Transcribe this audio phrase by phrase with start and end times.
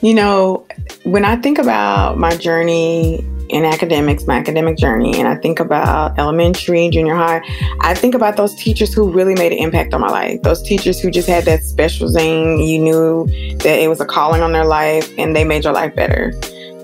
[0.00, 0.64] You know,
[1.02, 6.16] when I think about my journey in academics, my academic journey, and I think about
[6.18, 7.40] elementary, junior high,
[7.80, 10.42] I think about those teachers who really made an impact on my life.
[10.42, 12.60] Those teachers who just had that special thing.
[12.60, 13.26] You knew
[13.58, 16.32] that it was a calling on their life and they made your life better.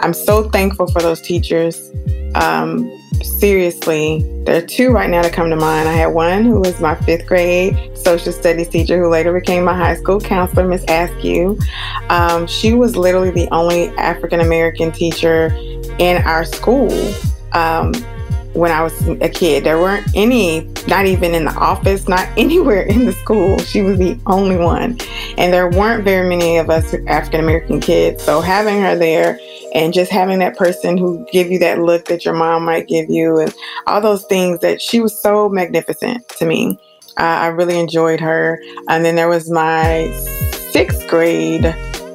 [0.01, 1.93] I'm so thankful for those teachers.
[2.35, 2.91] Um,
[3.23, 5.89] seriously, there are two right now that come to mind.
[5.89, 9.77] I had one who was my fifth grade social studies teacher who later became my
[9.77, 11.59] high school counselor, Miss Askew.
[12.11, 15.47] Um, she was literally the only African American teacher
[15.99, 16.93] in our school.
[17.53, 17.93] Um,
[18.55, 19.65] when I was a kid.
[19.65, 23.59] There weren't any, not even in the office, not anywhere in the school.
[23.59, 24.99] She was the only one.
[25.37, 28.23] And there weren't very many of us African American kids.
[28.23, 29.39] So having her there
[29.75, 33.11] and just having that person who give you that look that your mom might give
[33.11, 33.55] you and
[33.87, 36.79] all those things that she was so magnificent to me.
[37.17, 38.61] Uh, I really enjoyed her.
[38.89, 40.11] And then there was my
[40.71, 41.67] sixth grade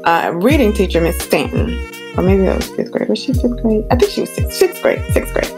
[0.05, 3.08] uh, reading teacher, Miss Stanton or maybe that was fifth grade.
[3.08, 3.86] Was she fifth grade?
[3.89, 5.50] I think she was sixth, sixth grade, sixth grade.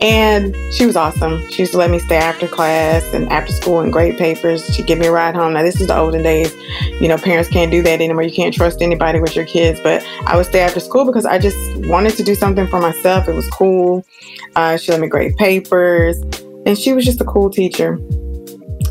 [0.00, 1.40] And she was awesome.
[1.50, 4.64] She used to let me stay after class and after school and grade papers.
[4.66, 5.54] She'd give me a ride home.
[5.54, 6.54] Now, this is the olden days.
[7.00, 8.22] You know, parents can't do that anymore.
[8.22, 9.80] You can't trust anybody with your kids.
[9.80, 13.26] But I would stay after school because I just wanted to do something for myself.
[13.26, 14.06] It was cool.
[14.54, 16.16] Uh, she let me grade papers.
[16.64, 17.98] And she was just a cool teacher.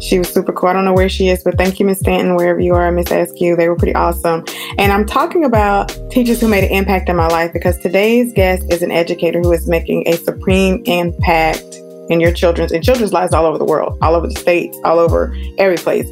[0.03, 0.69] She was super cool.
[0.69, 3.09] I don't know where she is, but thank you, Miss Stanton, wherever you are, Miss
[3.09, 3.55] Askew.
[3.55, 4.43] They were pretty awesome.
[4.77, 8.65] And I'm talking about teachers who made an impact in my life because today's guest
[8.69, 13.33] is an educator who is making a supreme impact in your children's and children's lives
[13.33, 16.07] all over the world, all over the states, all over every place.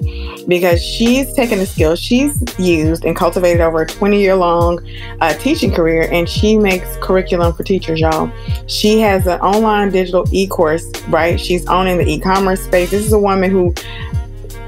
[0.48, 4.80] Because she's taken the skills she's used and cultivated over a 20 year long
[5.22, 8.32] uh, teaching career, and she makes curriculum for teachers, y'all.
[8.68, 11.40] She has an online digital e course, right?
[11.40, 12.92] She's owning the e commerce space.
[12.92, 13.74] This is a woman who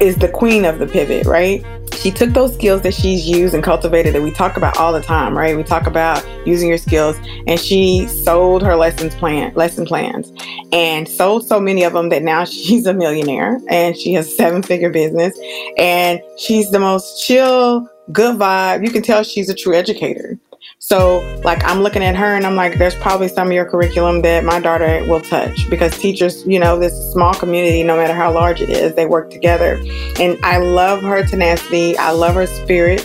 [0.00, 1.64] is the queen of the pivot, right?
[1.96, 5.00] She took those skills that she's used and cultivated that we talk about all the
[5.00, 5.56] time, right?
[5.56, 7.16] We talk about using your skills,
[7.46, 10.32] and she sold her lessons plan, lesson plans,
[10.72, 14.62] and sold so many of them that now she's a millionaire and she has seven
[14.62, 15.38] figure business,
[15.78, 18.84] and she's the most chill, good vibe.
[18.84, 20.38] You can tell she's a true educator.
[20.78, 24.22] So, like, I'm looking at her and I'm like, there's probably some of your curriculum
[24.22, 28.32] that my daughter will touch because teachers, you know, this small community, no matter how
[28.32, 29.82] large it is, they work together.
[30.20, 31.96] And I love her tenacity.
[31.96, 33.00] I love her spirit.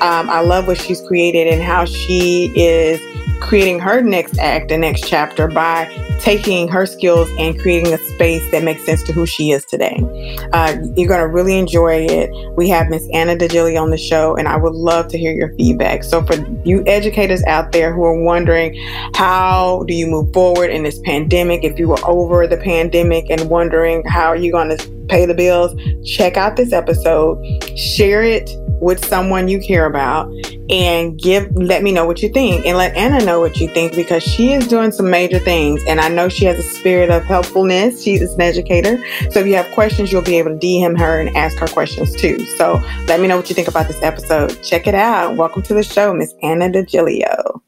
[0.00, 3.00] Um, I love what she's created and how she is
[3.40, 5.86] creating her next act and next chapter by
[6.20, 9.98] taking her skills and creating a space that makes sense to who she is today.
[10.52, 12.30] Uh, you're going to really enjoy it.
[12.56, 15.54] We have Miss Anna DeGilio on the show, and I would love to hear your
[15.54, 16.04] feedback.
[16.04, 16.34] So, for
[16.64, 18.74] you educators out there who are wondering,
[19.14, 21.64] how do you move forward in this pandemic?
[21.64, 25.34] If you were over the pandemic and wondering how are you going to pay the
[25.34, 25.74] bills,
[26.06, 27.38] check out this episode,
[27.78, 30.30] share it with someone you care about
[30.70, 33.94] and give let me know what you think and let Anna know what you think
[33.94, 37.24] because she is doing some major things and I know she has a spirit of
[37.24, 38.02] helpfulness.
[38.02, 39.02] She's an educator.
[39.30, 42.14] So if you have questions, you'll be able to DM her and ask her questions
[42.14, 42.44] too.
[42.56, 44.62] So let me know what you think about this episode.
[44.62, 45.36] Check it out.
[45.36, 47.60] Welcome to the show, Miss Anna DeGilio.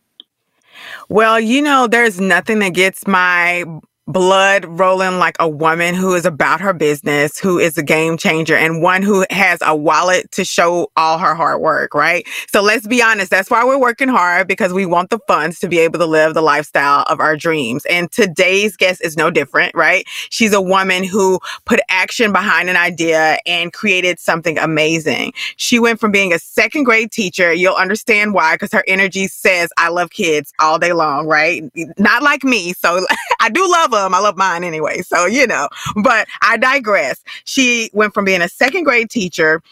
[1.08, 3.64] Well, you know, there's nothing that gets my
[4.06, 8.54] blood rolling like a woman who is about her business, who is a game changer
[8.54, 12.26] and one who has a wallet to show all her hard work, right?
[12.52, 13.30] So let's be honest.
[13.30, 16.34] That's why we're working hard because we want the funds to be able to live
[16.34, 17.84] the lifestyle of our dreams.
[17.86, 20.06] And today's guest is no different, right?
[20.30, 25.32] She's a woman who put action behind an idea and created something amazing.
[25.56, 27.52] She went from being a second grade teacher.
[27.52, 31.64] You'll understand why, because her energy says, I love kids all day long, right?
[31.98, 32.72] Not like me.
[32.72, 33.04] So
[33.40, 34.14] I do love them.
[34.14, 35.02] I love mine anyway.
[35.02, 35.68] So, you know,
[36.02, 37.22] but I digress.
[37.44, 39.62] She went from being a second grade teacher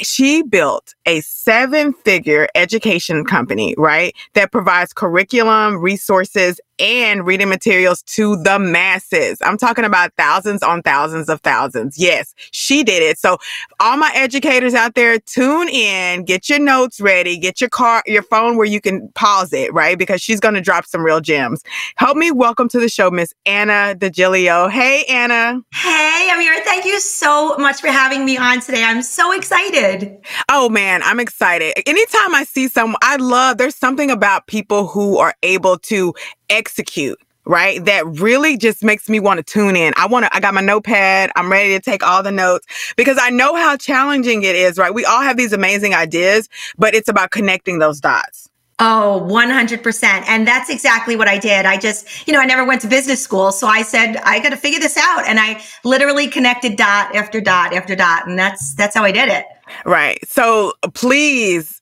[0.00, 4.14] she built a seven figure education company, right?
[4.34, 9.38] That provides curriculum, resources, and reading materials to the masses.
[9.42, 11.98] I'm talking about thousands on thousands of thousands.
[11.98, 13.18] Yes, she did it.
[13.18, 13.38] So
[13.80, 18.22] all my educators out there, tune in, get your notes ready, get your car, your
[18.22, 19.98] phone where you can pause it, right?
[19.98, 21.62] Because she's going to drop some real gems.
[21.96, 24.70] Help me welcome to the show, Miss Anna DeGilio.
[24.70, 25.60] Hey, Anna.
[25.74, 26.62] Hey, Amira.
[26.64, 28.84] Thank you so much for having me on today.
[28.84, 30.18] I'm so excited.
[30.50, 31.74] Oh man, I'm excited.
[31.86, 36.14] Anytime I see someone, I love, there's something about people who are able to
[36.52, 37.84] execute right?
[37.84, 39.92] That really just makes me want to tune in.
[39.96, 41.32] I want to, I got my notepad.
[41.36, 42.66] I'm ready to take all the notes
[42.96, 44.94] because I know how challenging it is, right?
[44.94, 48.48] We all have these amazing ideas, but it's about connecting those dots.
[48.78, 50.04] Oh, 100%.
[50.26, 51.66] And that's exactly what I did.
[51.66, 53.52] I just, you know, I never went to business school.
[53.52, 55.24] So I said, I got to figure this out.
[55.26, 58.26] And I literally connected dot after dot after dot.
[58.26, 59.44] And that's, that's how I did it.
[59.84, 60.18] Right.
[60.28, 61.80] So please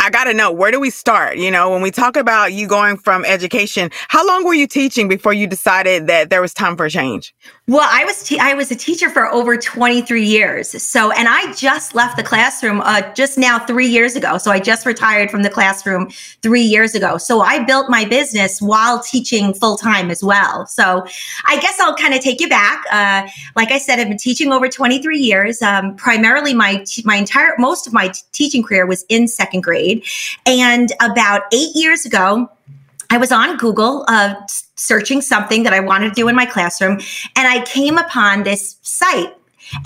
[0.00, 1.38] I got to know where do we start?
[1.38, 5.08] You know, when we talk about you going from education, how long were you teaching
[5.08, 7.34] before you decided that there was time for change?
[7.72, 10.82] Well, I was te- I was a teacher for over 23 years.
[10.82, 14.36] So, and I just left the classroom uh, just now 3 years ago.
[14.36, 16.10] So, I just retired from the classroom
[16.42, 17.16] 3 years ago.
[17.16, 20.66] So, I built my business while teaching full time as well.
[20.66, 21.06] So,
[21.46, 22.84] I guess I'll kind of take you back.
[22.92, 23.26] Uh,
[23.56, 25.62] like I said, I've been teaching over 23 years.
[25.62, 30.04] Um, primarily, my my entire most of my t- teaching career was in second grade.
[30.44, 32.50] And about eight years ago,
[33.12, 34.34] I was on Google uh,
[34.76, 36.92] searching something that I wanted to do in my classroom,
[37.36, 39.34] and I came upon this site.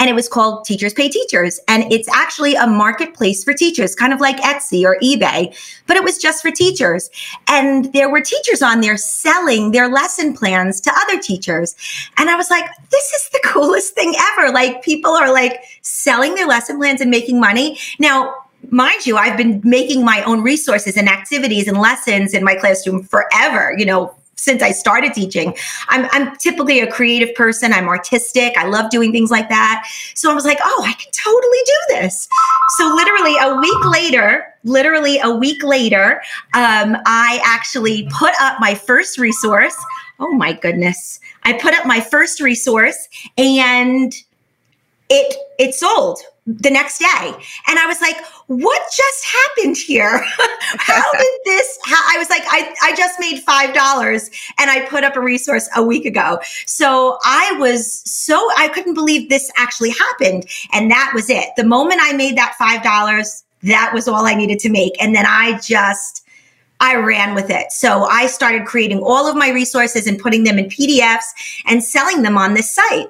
[0.00, 1.60] And it was called Teachers Pay Teachers.
[1.68, 5.54] And it's actually a marketplace for teachers, kind of like Etsy or eBay,
[5.86, 7.10] but it was just for teachers.
[7.48, 11.76] And there were teachers on there selling their lesson plans to other teachers.
[12.16, 14.50] And I was like, this is the coolest thing ever.
[14.50, 17.78] Like, people are like selling their lesson plans and making money.
[17.98, 18.34] Now,
[18.70, 23.02] mind you, I've been making my own resources and activities and lessons in my classroom
[23.02, 25.56] forever, you know, since I started teaching.
[25.88, 27.72] I'm, I'm typically a creative person.
[27.72, 28.56] I'm artistic.
[28.56, 29.88] I love doing things like that.
[30.14, 32.28] So I was like, oh, I can totally do this.
[32.76, 36.22] So literally a week later, literally a week later,
[36.54, 39.76] um, I actually put up my first resource.
[40.18, 41.18] Oh my goodness.
[41.44, 43.08] I put up my first resource
[43.38, 44.12] and
[45.08, 47.32] it it sold the next day.
[47.66, 48.16] And I was like,
[48.46, 50.18] what just happened here?
[50.78, 55.02] how did this, how, I was like, I, I just made $5 and I put
[55.02, 56.38] up a resource a week ago.
[56.66, 60.46] So I was so, I couldn't believe this actually happened.
[60.72, 61.48] And that was it.
[61.56, 65.02] The moment I made that $5, that was all I needed to make.
[65.02, 66.24] And then I just,
[66.78, 67.72] I ran with it.
[67.72, 72.22] So I started creating all of my resources and putting them in PDFs and selling
[72.22, 73.08] them on this site.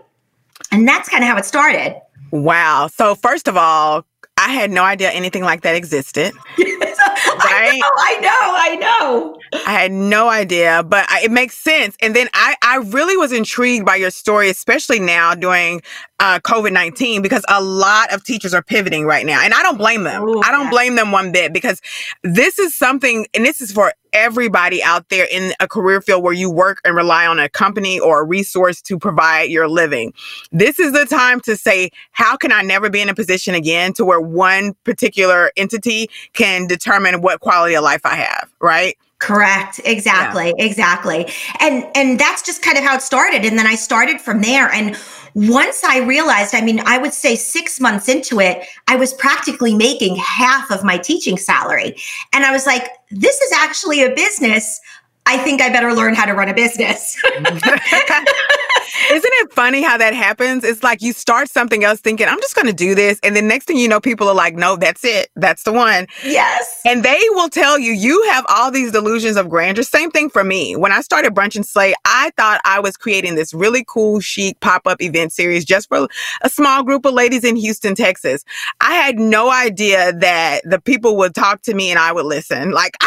[0.72, 2.00] And that's kind of how it started.
[2.32, 2.88] Wow.
[2.92, 4.04] So, first of all,
[4.36, 6.32] I had no idea anything like that existed.
[7.26, 7.72] right?
[7.72, 9.38] I know, I know, I know.
[9.66, 11.96] I had no idea, but I, it makes sense.
[12.00, 15.82] And then I, I really was intrigued by your story, especially now during
[16.18, 19.40] uh, COVID 19, because a lot of teachers are pivoting right now.
[19.42, 20.22] And I don't blame them.
[20.22, 20.70] Ooh, I don't yeah.
[20.70, 21.80] blame them one bit because
[22.22, 26.32] this is something, and this is for everybody out there in a career field where
[26.32, 30.14] you work and rely on a company or a resource to provide your living.
[30.50, 33.92] This is the time to say, how can I never be in a position again
[33.94, 36.85] to where one particular entity can determine
[37.20, 38.96] what quality of life I have, right?
[39.18, 39.80] Correct.
[39.84, 40.52] Exactly.
[40.56, 40.64] Yeah.
[40.64, 41.26] Exactly.
[41.60, 43.44] And and that's just kind of how it started.
[43.44, 44.70] And then I started from there.
[44.70, 44.96] And
[45.34, 49.74] once I realized, I mean, I would say six months into it, I was practically
[49.74, 51.96] making half of my teaching salary.
[52.34, 54.80] And I was like, this is actually a business.
[55.24, 57.20] I think I better learn how to run a business.
[59.10, 60.64] Isn't it funny how that happens?
[60.64, 63.18] It's like you start something else thinking, I'm just going to do this.
[63.22, 65.30] And the next thing you know, people are like, no, that's it.
[65.36, 66.06] That's the one.
[66.24, 66.80] Yes.
[66.84, 69.82] And they will tell you, you have all these delusions of grandeur.
[69.82, 70.76] Same thing for me.
[70.76, 74.60] When I started Brunch and Slay, I thought I was creating this really cool, chic
[74.60, 76.08] pop up event series just for
[76.42, 78.44] a small group of ladies in Houston, Texas.
[78.80, 82.70] I had no idea that the people would talk to me and I would listen.
[82.70, 82.96] Like,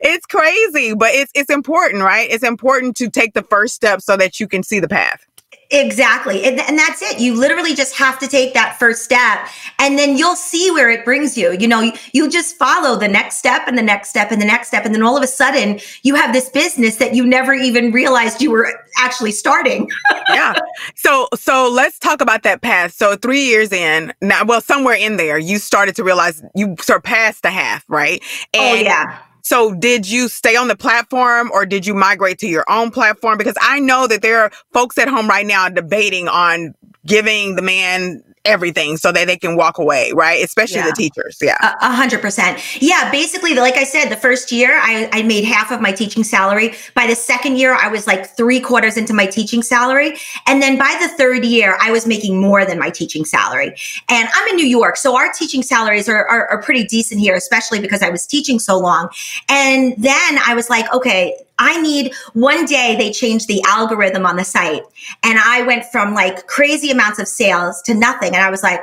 [0.00, 2.28] it's crazy, but it's, it's important, right?
[2.30, 5.26] It's important to take the first step so that you can see the path.
[5.72, 6.44] Exactly.
[6.44, 7.20] And, and, that's it.
[7.20, 9.46] You literally just have to take that first step
[9.78, 11.52] and then you'll see where it brings you.
[11.52, 14.46] You know, you, you, just follow the next step and the next step and the
[14.46, 14.84] next step.
[14.84, 18.42] And then all of a sudden you have this business that you never even realized
[18.42, 18.68] you were
[18.98, 19.88] actually starting.
[20.30, 20.54] yeah.
[20.96, 22.92] So, so let's talk about that path.
[22.92, 27.44] So three years in now, well, somewhere in there, you started to realize you surpassed
[27.44, 28.20] the half, right?
[28.56, 32.38] Oh, and oh, yeah so did you stay on the platform or did you migrate
[32.40, 33.38] to your own platform?
[33.38, 36.74] Because I know that there are folks at home right now debating on
[37.06, 40.42] giving the man everything so that they can walk away, right?
[40.42, 40.86] Especially yeah.
[40.86, 41.38] the teachers.
[41.42, 41.56] Yeah.
[41.60, 42.58] A hundred percent.
[42.80, 43.10] Yeah.
[43.10, 46.74] Basically, like I said, the first year I, I made half of my teaching salary.
[46.94, 50.16] By the second year, I was like three quarters into my teaching salary.
[50.46, 53.74] And then by the third year, I was making more than my teaching salary.
[54.08, 54.96] And I'm in New York.
[54.96, 58.58] So our teaching salaries are, are, are pretty decent here, especially because I was teaching
[58.58, 59.10] so long.
[59.48, 64.36] And then I was like, okay, I need one day they changed the algorithm on
[64.36, 64.82] the site
[65.22, 68.34] and I went from like crazy amounts of sales to nothing.
[68.34, 68.80] And I was like,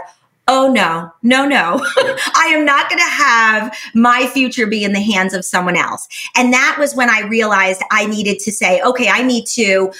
[0.48, 1.84] oh no, no, no.
[2.36, 6.08] I am not going to have my future be in the hands of someone else.
[6.36, 9.92] And that was when I realized I needed to say, okay, I need to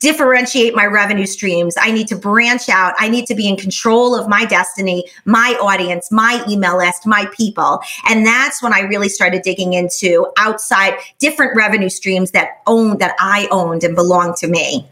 [0.00, 1.74] differentiate my revenue streams.
[1.78, 2.94] I need to branch out.
[2.98, 7.26] I need to be in control of my destiny, my audience, my email list, my
[7.36, 7.80] people.
[8.08, 13.14] And that's when I really started digging into outside different revenue streams that own that
[13.18, 14.88] I owned and belonged to me.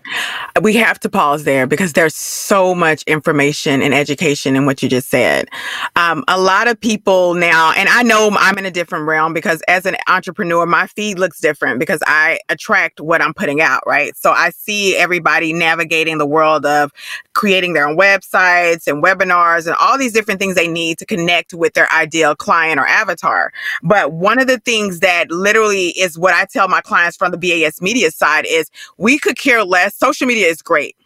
[0.61, 4.89] We have to pause there because there's so much information and education in what you
[4.89, 5.49] just said.
[5.97, 9.63] Um, a lot of people now, and I know I'm in a different realm because
[9.69, 14.15] as an entrepreneur, my feed looks different because I attract what I'm putting out, right?
[14.17, 16.93] So I see everybody navigating the world of
[17.35, 21.55] creating their own websites and webinars and all these different things they need to connect
[21.55, 23.53] with their ideal client or avatar.
[23.83, 27.39] But one of the things that literally is what I tell my clients from the
[27.39, 29.95] BAS media side is we could care less.
[29.95, 30.97] Social media is great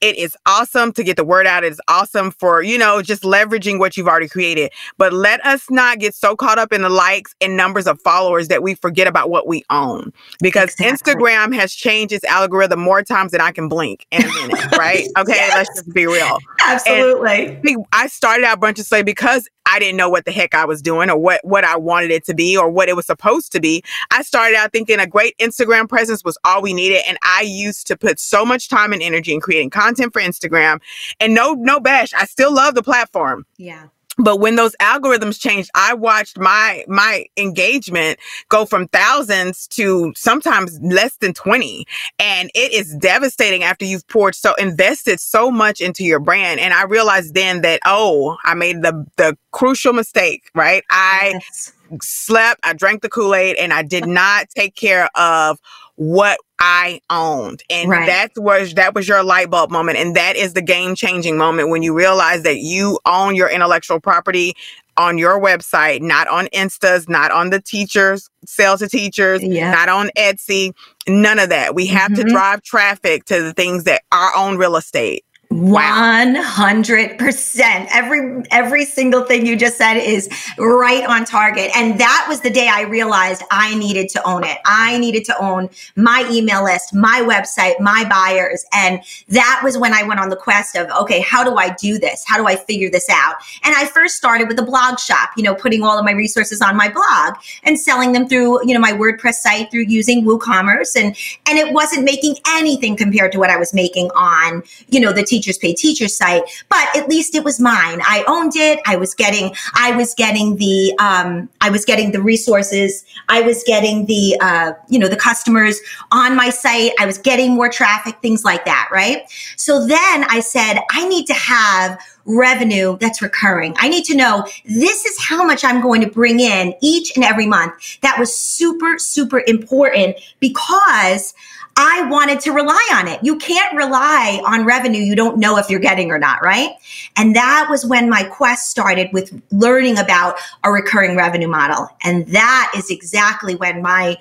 [0.00, 1.64] it is awesome to get the word out.
[1.64, 4.72] It is awesome for, you know, just leveraging what you've already created.
[4.96, 8.48] But let us not get so caught up in the likes and numbers of followers
[8.48, 10.12] that we forget about what we own.
[10.40, 11.14] Because exactly.
[11.14, 15.06] Instagram has changed its algorithm more times than I can blink in a minute, right?
[15.18, 15.54] Okay, yes.
[15.54, 16.38] let's just be real.
[16.64, 17.58] Absolutely.
[17.64, 20.64] And I started out Brunch and Slay because I didn't know what the heck I
[20.64, 23.52] was doing or what, what I wanted it to be or what it was supposed
[23.52, 23.82] to be.
[24.10, 27.02] I started out thinking a great Instagram presence was all we needed.
[27.06, 30.80] And I used to put so much time and energy in creating content for Instagram.
[31.20, 33.46] And no, no bash, I still love the platform.
[33.56, 38.18] Yeah but when those algorithms changed i watched my my engagement
[38.48, 41.86] go from thousands to sometimes less than 20
[42.18, 46.74] and it is devastating after you've poured so invested so much into your brand and
[46.74, 51.72] i realized then that oh i made the the crucial mistake right i yes.
[52.02, 55.58] slept i drank the kool-aid and i did not take care of
[55.96, 57.62] what I owned.
[57.70, 58.06] And right.
[58.06, 59.98] that was that was your light bulb moment.
[59.98, 64.00] And that is the game changing moment when you realize that you own your intellectual
[64.00, 64.54] property
[64.96, 69.70] on your website, not on Instas, not on the teachers, sales to teachers, yeah.
[69.70, 70.72] not on Etsy,
[71.06, 71.74] none of that.
[71.74, 72.26] We have mm-hmm.
[72.26, 75.24] to drive traffic to the things that our own real estate.
[75.50, 77.88] One hundred percent.
[77.90, 80.28] Every every single thing you just said is
[80.58, 84.58] right on target, and that was the day I realized I needed to own it.
[84.66, 89.94] I needed to own my email list, my website, my buyers, and that was when
[89.94, 92.24] I went on the quest of okay, how do I do this?
[92.26, 93.36] How do I figure this out?
[93.64, 95.30] And I first started with a blog shop.
[95.38, 98.74] You know, putting all of my resources on my blog and selling them through you
[98.74, 103.38] know my WordPress site through using WooCommerce, and and it wasn't making anything compared to
[103.38, 107.34] what I was making on you know the teachers pay teachers site but at least
[107.34, 108.00] it was mine.
[108.02, 108.80] I owned it.
[108.86, 113.04] I was getting i was getting the um, i was getting the resources.
[113.28, 115.80] I was getting the uh, you know the customers
[116.12, 116.92] on my site.
[116.98, 119.22] I was getting more traffic things like that right?
[119.56, 123.74] So then i said i need to have revenue that's recurring.
[123.78, 127.24] I need to know this is how much I'm going to bring in each and
[127.24, 128.00] every month.
[128.02, 131.32] That was super, super important because
[131.80, 133.20] I wanted to rely on it.
[133.22, 136.72] You can't rely on revenue you don't know if you're getting or not, right?
[137.16, 141.88] And that was when my quest started with learning about a recurring revenue model.
[142.02, 144.16] And that is exactly when my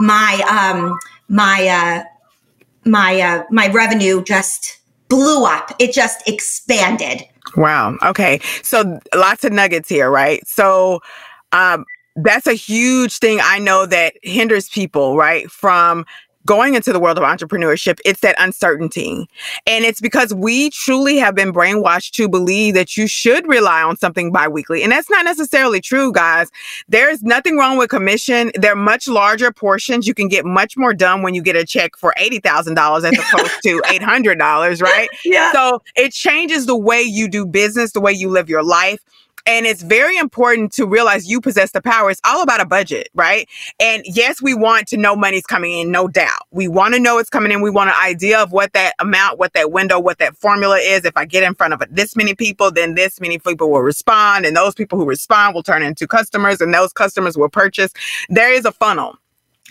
[0.00, 2.04] my um my uh
[2.88, 5.70] my uh my revenue just blew up.
[5.78, 7.24] It just expanded.
[7.58, 7.98] Wow.
[8.02, 8.40] Okay.
[8.62, 10.46] So lots of nuggets here, right?
[10.48, 11.02] So
[11.52, 11.84] um
[12.16, 16.06] that's a huge thing I know that hinders people, right, from
[16.46, 19.28] going into the world of entrepreneurship, it's that uncertainty.
[19.66, 23.96] And it's because we truly have been brainwashed to believe that you should rely on
[23.96, 24.82] something biweekly.
[24.82, 26.50] And that's not necessarily true, guys.
[26.88, 28.52] There's nothing wrong with commission.
[28.54, 30.06] They're much larger portions.
[30.06, 33.62] You can get much more done when you get a check for $80,000 as opposed
[33.62, 35.08] to $800, right?
[35.24, 35.52] Yeah.
[35.52, 39.00] So it changes the way you do business, the way you live your life.
[39.46, 42.10] And it's very important to realize you possess the power.
[42.10, 43.48] It's all about a budget, right?
[43.80, 46.42] And yes, we want to know money's coming in, no doubt.
[46.50, 47.60] We want to know it's coming in.
[47.60, 51.04] We want an idea of what that amount, what that window, what that formula is.
[51.04, 54.46] If I get in front of this many people, then this many people will respond.
[54.46, 57.92] And those people who respond will turn into customers and those customers will purchase.
[58.28, 59.16] There is a funnel.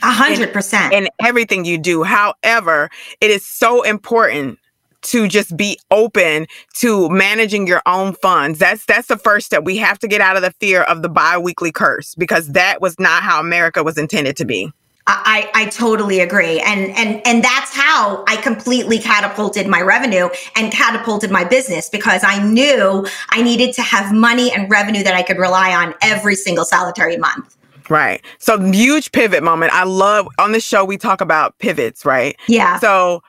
[0.03, 0.93] A hundred percent.
[0.93, 2.03] In everything you do.
[2.03, 4.57] However, it is so important
[5.03, 8.59] to just be open to managing your own funds.
[8.59, 9.63] That's that's the first step.
[9.63, 12.99] We have to get out of the fear of the biweekly curse because that was
[12.99, 14.71] not how America was intended to be.
[15.07, 16.59] I, I totally agree.
[16.59, 22.23] And and and that's how I completely catapulted my revenue and catapulted my business because
[22.23, 26.35] I knew I needed to have money and revenue that I could rely on every
[26.35, 27.57] single solitary month.
[27.89, 28.23] Right.
[28.37, 29.73] So huge pivot moment.
[29.73, 32.37] I love on the show we talk about pivots, right?
[32.47, 32.79] Yeah.
[32.79, 33.21] So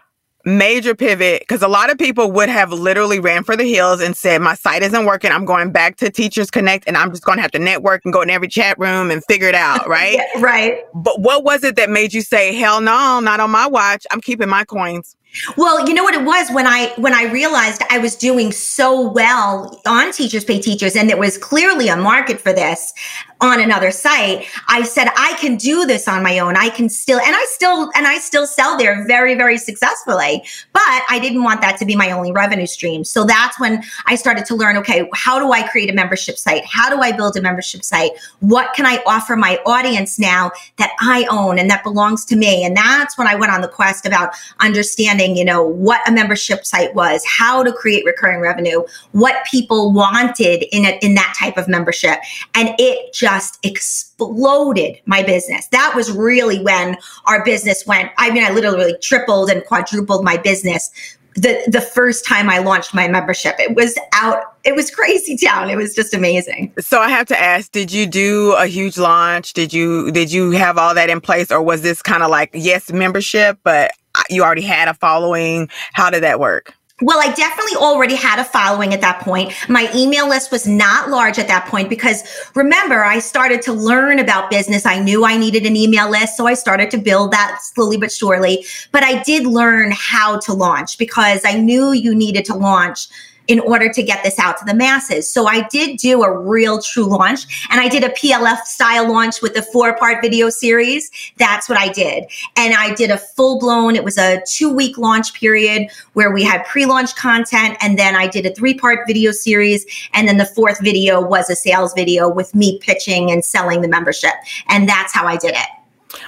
[0.45, 4.17] major pivot because a lot of people would have literally ran for the hills and
[4.17, 5.31] said my site isn't working.
[5.31, 8.13] I'm going back to teachers connect and i'm just going to have to network and
[8.13, 10.15] go in every chat room and figure it out right?
[10.15, 10.85] yeah, right.
[10.95, 14.07] But what was it that made you say hell no not on my watch.
[14.11, 15.17] I'm keeping my coins
[15.57, 19.01] well, you know what it was when I when I realized I was doing so
[19.01, 22.93] well on Teachers Pay Teachers and there was clearly a market for this
[23.41, 24.47] on another site.
[24.69, 26.57] I said I can do this on my own.
[26.57, 30.45] I can still and I still and I still sell there very very successfully.
[30.73, 33.03] But I didn't want that to be my only revenue stream.
[33.03, 36.65] So that's when I started to learn okay, how do I create a membership site?
[36.67, 38.13] How do I build a membership site?
[38.41, 42.65] What can I offer my audience now that I own and that belongs to me?
[42.65, 46.13] And that's when I went on the quest about understanding understanding, you know, what a
[46.13, 51.35] membership site was, how to create recurring revenue, what people wanted in a, in that
[51.39, 52.19] type of membership,
[52.55, 55.67] and it just exploded my business.
[55.69, 58.11] That was really when our business went.
[58.19, 60.91] I mean, I literally tripled and quadrupled my business
[61.35, 63.55] the the first time I launched my membership.
[63.59, 64.55] It was out.
[64.65, 65.71] It was crazy town.
[65.71, 66.75] It was just amazing.
[66.79, 69.55] So I have to ask: Did you do a huge launch?
[69.55, 72.51] Did you did you have all that in place, or was this kind of like
[72.53, 73.93] yes membership, but
[74.33, 75.69] you already had a following?
[75.93, 76.75] How did that work?
[77.03, 79.53] Well, I definitely already had a following at that point.
[79.69, 82.23] My email list was not large at that point because
[82.55, 84.87] remember, I started to learn about business.
[84.87, 86.37] I knew I needed an email list.
[86.37, 88.65] So I started to build that slowly but surely.
[88.93, 93.09] But I did learn how to launch because I knew you needed to launch
[93.49, 95.31] in order to get this out to the masses.
[95.31, 99.43] So I did do a real true launch and I did a PLF style launch
[99.43, 101.11] with a four part video series.
[101.39, 102.25] That's what I did.
[102.57, 106.43] And I did a full blown, it was a two week launch period where we
[106.43, 107.77] had pre launch content.
[107.81, 109.85] And then I did a three part video series.
[110.13, 113.89] And then the fourth video was a sales video with me pitching and selling the
[113.89, 114.35] membership.
[114.69, 115.82] And that's how I did it.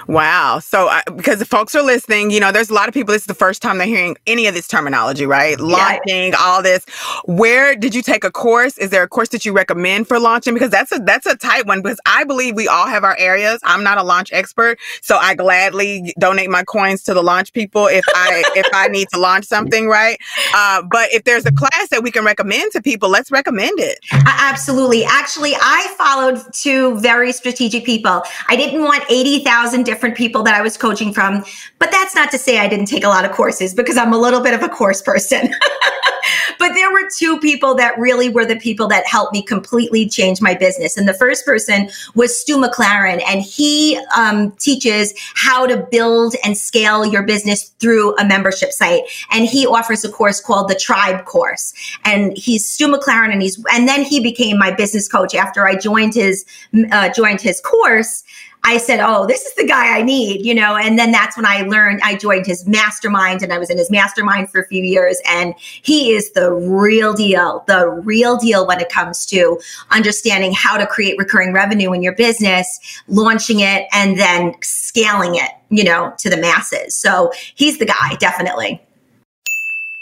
[0.07, 0.59] Wow.
[0.59, 3.23] So, uh, because the folks are listening, you know, there's a lot of people, this
[3.23, 5.59] is the first time they're hearing any of this terminology, right?
[5.59, 6.37] Launching, yeah.
[6.39, 6.85] all this.
[7.25, 8.77] Where did you take a course?
[8.77, 10.53] Is there a course that you recommend for launching?
[10.53, 13.59] Because that's a, that's a tight one because I believe we all have our areas.
[13.63, 14.79] I'm not a launch expert.
[15.01, 19.07] So I gladly donate my coins to the launch people if I, if I need
[19.13, 20.17] to launch something, right?
[20.53, 23.99] Uh, but if there's a class that we can recommend to people, let's recommend it.
[24.11, 25.05] Absolutely.
[25.05, 28.23] Actually, I followed two very strategic people.
[28.47, 31.43] I didn't want 80,000 different people that I was coaching from.
[31.79, 34.17] But that's not to say I didn't take a lot of courses because I'm a
[34.17, 35.53] little bit of a course person.
[36.59, 40.41] but there were two people that really were the people that helped me completely change
[40.41, 40.97] my business.
[40.97, 46.57] And the first person was Stu McLaren, and he um, teaches how to build and
[46.57, 49.03] scale your business through a membership site.
[49.31, 51.73] And he offers a course called the Tribe Course.
[52.03, 55.75] And he's Stu McLaren, and he's and then he became my business coach after I
[55.75, 56.45] joined his
[56.91, 58.23] uh, joined his course.
[58.65, 61.45] I said, Oh, this is the guy I need, you know, and then that's when
[61.45, 64.83] I learned I joined his mastermind and I was in his mastermind for a few
[64.83, 65.21] years.
[65.27, 69.59] And he is the real deal, the real deal when it comes to
[69.91, 75.51] understanding how to create recurring revenue in your business, launching it, and then scaling it,
[75.69, 76.95] you know, to the masses.
[76.95, 78.81] So he's the guy, definitely.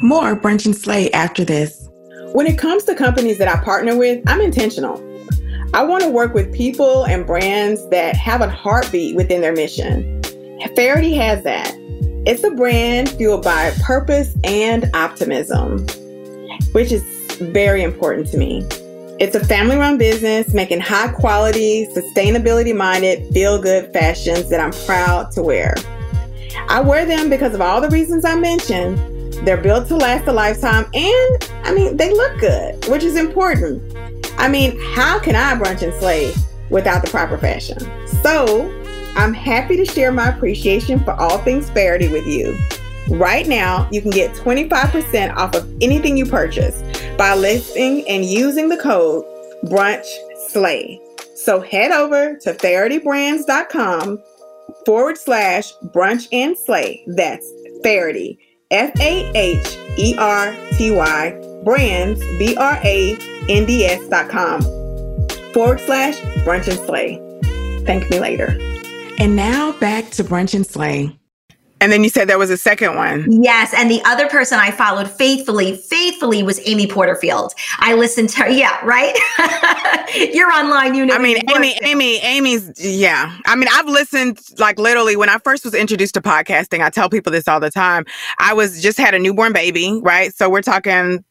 [0.01, 1.89] More Brunch and Slay after this.
[2.31, 5.12] When it comes to companies that I partner with, I'm intentional.
[5.73, 10.21] I want to work with people and brands that have a heartbeat within their mission.
[10.75, 11.73] Faherty has that.
[12.27, 15.79] It's a brand fueled by purpose and optimism,
[16.73, 17.01] which is
[17.41, 18.59] very important to me.
[19.19, 24.73] It's a family run business making high quality, sustainability minded, feel good fashions that I'm
[24.85, 25.73] proud to wear.
[26.69, 28.99] I wear them because of all the reasons I mentioned.
[29.43, 33.81] They're built to last a lifetime and I mean, they look good, which is important.
[34.43, 36.33] I mean, how can I brunch and slay
[36.69, 37.79] without the proper fashion?
[38.21, 38.69] So,
[39.15, 42.59] I'm happy to share my appreciation for all things Faherty with you.
[43.07, 46.83] Right now, you can get 25% off of anything you purchase
[47.17, 49.23] by listing and using the code
[49.63, 50.07] Brunch
[50.49, 50.99] Slay.
[51.35, 54.21] So head over to fahertybrands.com
[54.85, 57.01] forward slash brunch and slay.
[57.07, 57.49] That's
[57.81, 58.37] Faherty,
[58.71, 64.61] F A H E R T Y, brands, B R A nds.com
[65.53, 67.19] forward slash brunch and slay.
[67.85, 68.57] Thank me later.
[69.19, 71.17] And now back to brunch and slay.
[71.81, 73.29] And then you said there was a second one.
[73.29, 73.73] Yes.
[73.75, 77.51] And the other person I followed faithfully, faithfully was Amy Porterfield.
[77.79, 78.49] I listened to her.
[78.49, 79.13] Yeah, right?
[80.33, 81.13] You're online, you know.
[81.13, 83.37] I mean, Amy, Amy, Amy's, yeah.
[83.45, 87.09] I mean, I've listened like literally when I first was introduced to podcasting, I tell
[87.09, 88.05] people this all the time.
[88.39, 90.33] I was just had a newborn baby, right?
[90.33, 91.25] So we're talking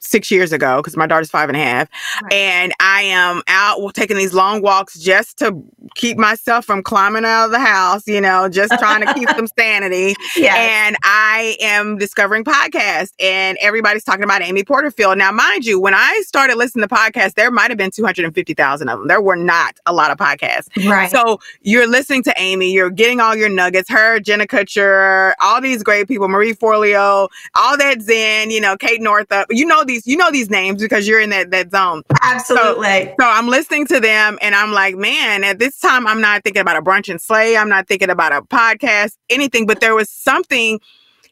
[0.00, 1.88] six years ago because my daughter's five and a half.
[2.22, 2.32] Right.
[2.32, 5.62] And I am out taking these long walks just to
[5.94, 9.46] keep myself from climbing out of the house, you know, just trying to keep some
[9.58, 10.16] sanity.
[10.36, 10.56] Yes.
[10.56, 15.16] And I am discovering podcasts and everybody's talking about Amy Porterfield.
[15.16, 18.98] Now, mind you, when I started listening to podcasts, there might have been 250,000 of
[18.98, 19.06] them.
[19.06, 20.66] There were not a lot of podcasts.
[20.84, 21.08] Right.
[21.08, 25.84] So you're listening to Amy, you're getting all your nuggets, her, Jenna Kutcher, all these
[25.84, 29.46] great people, Marie Forleo, all that Zen, you know, Kate Northrup.
[29.50, 32.02] you know, these you know these names because you're in that that zone.
[32.22, 32.86] Absolutely.
[32.86, 32.87] So,
[33.20, 36.60] so, I'm listening to them and I'm like, man, at this time I'm not thinking
[36.60, 37.56] about a brunch and slay.
[37.56, 40.80] I'm not thinking about a podcast, anything, but there was something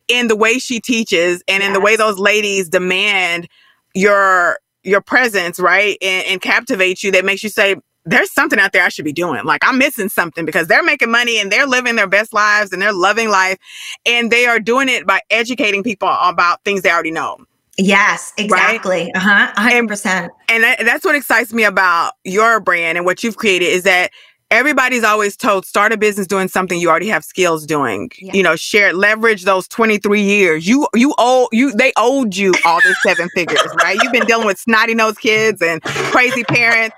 [0.09, 1.69] in the way she teaches and yes.
[1.69, 3.49] in the way those ladies demand
[3.95, 5.99] your your presence, right?
[6.01, 9.13] And, and captivate you that makes you say, there's something out there I should be
[9.13, 9.45] doing.
[9.45, 12.81] Like I'm missing something because they're making money and they're living their best lives and
[12.81, 13.59] they're loving life
[14.07, 17.37] and they are doing it by educating people about things they already know.
[17.79, 19.11] Yes, exactly.
[19.15, 19.17] Right?
[19.17, 19.53] Uh-huh.
[19.57, 20.07] 100%.
[20.07, 23.83] And, and that, that's what excites me about your brand and what you've created is
[23.83, 24.11] that
[24.51, 28.11] everybody's always told start a business doing something you already have skills doing.
[28.19, 28.33] Yeah.
[28.33, 30.67] You know, share leverage those 23 years.
[30.67, 33.99] You you owe you they owed you all the seven figures, right?
[34.03, 36.97] You've been dealing with snotty nosed kids and crazy parents.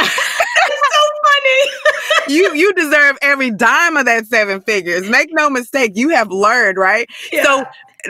[0.00, 1.70] so funny.
[2.28, 5.08] you you deserve every dime of that seven figures.
[5.08, 7.08] Make no mistake, you have learned, right?
[7.32, 7.42] Yeah.
[7.42, 7.64] So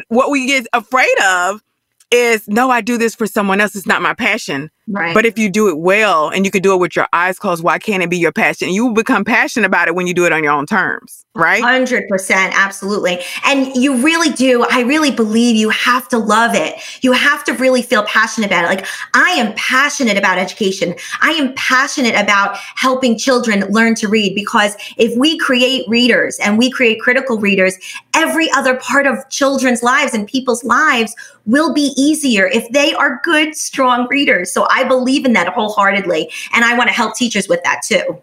[0.08, 1.62] what we get afraid of
[2.10, 3.76] is no, I do this for someone else.
[3.76, 4.70] It's not my passion.
[4.92, 5.14] Right.
[5.14, 7.62] But if you do it well and you can do it with your eyes closed,
[7.62, 8.70] why can't it be your passion?
[8.70, 11.62] You will become passionate about it when you do it on your own terms, right?
[11.62, 12.06] 100%.
[12.30, 13.20] Absolutely.
[13.44, 14.66] And you really do.
[14.68, 16.74] I really believe you have to love it.
[17.02, 18.66] You have to really feel passionate about it.
[18.66, 20.96] Like, I am passionate about education.
[21.22, 26.58] I am passionate about helping children learn to read because if we create readers and
[26.58, 27.76] we create critical readers,
[28.14, 31.14] every other part of children's lives and people's lives
[31.46, 34.52] will be easier if they are good, strong readers.
[34.52, 36.30] So I believe in that wholeheartedly.
[36.52, 38.20] And I want to help teachers with that too.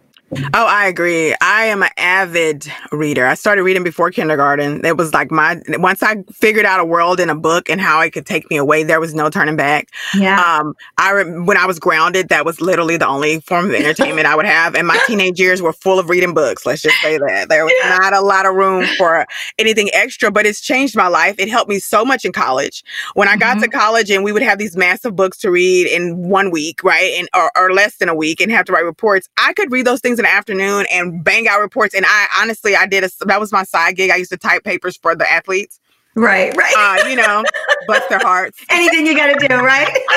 [0.54, 1.34] Oh, I agree.
[1.40, 3.26] I am an avid reader.
[3.26, 4.86] I started reading before kindergarten.
[4.86, 8.02] It was like my once I figured out a world in a book and how
[8.02, 9.90] it could take me away, there was no turning back.
[10.14, 10.42] Yeah.
[10.42, 14.28] Um, I re- when I was grounded, that was literally the only form of entertainment
[14.28, 16.66] I would have, and my teenage years were full of reading books.
[16.66, 17.98] Let's just say that there was yeah.
[17.98, 19.26] not a lot of room for
[19.58, 21.36] anything extra, but it's changed my life.
[21.38, 22.84] It helped me so much in college.
[23.14, 23.64] When I got mm-hmm.
[23.64, 27.14] to college, and we would have these massive books to read in one week, right,
[27.18, 29.30] and or, or less than a week, and have to write reports.
[29.38, 31.96] I could read those things in the afternoon and bang out reports.
[31.96, 34.12] And I honestly, I did a, that was my side gig.
[34.12, 35.80] I used to type papers for the athletes.
[36.16, 36.74] Right, right.
[36.76, 37.44] Uh, you know,
[37.86, 38.60] bless their hearts.
[38.72, 39.88] Anything you got to do, right?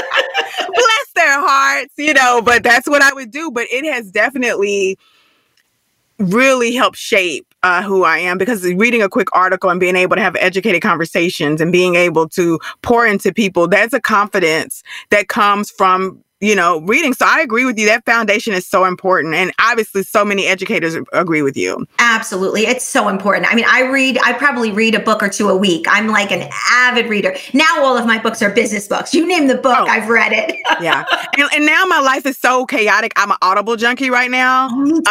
[0.59, 3.51] bless their hearts, you know, but that's what I would do.
[3.51, 4.97] But it has definitely
[6.19, 10.17] really helped shape uh, who I am because reading a quick article and being able
[10.17, 15.29] to have educated conversations and being able to pour into people, that's a confidence that
[15.29, 17.13] comes from you know, reading.
[17.13, 17.87] So I agree with you.
[17.87, 19.35] That foundation is so important.
[19.35, 21.87] And obviously, so many educators agree with you.
[21.99, 22.63] Absolutely.
[22.63, 23.51] It's so important.
[23.51, 25.85] I mean, I read, I probably read a book or two a week.
[25.89, 27.37] I'm like an avid reader.
[27.53, 29.15] Now, all of my books are business books.
[29.15, 30.57] You name the book, oh, I've read it.
[30.81, 31.05] yeah.
[31.37, 33.13] And, and, now my life is so chaotic.
[33.17, 34.69] I'm an Audible junkie right now.
[34.71, 35.11] Oh, me too.